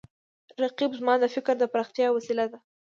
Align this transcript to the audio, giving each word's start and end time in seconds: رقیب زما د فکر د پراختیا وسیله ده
رقیب 0.63 0.91
زما 0.99 1.13
د 1.19 1.25
فکر 1.35 1.53
د 1.59 1.63
پراختیا 1.73 2.07
وسیله 2.11 2.45
ده 2.51 2.57